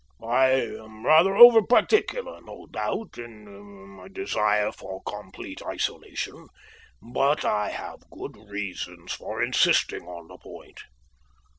[0.23, 0.49] I
[0.79, 6.47] am rather over particular, no doubt, in my desire for complete isolation,
[7.03, 10.79] but I have good reasons for insisting on the point.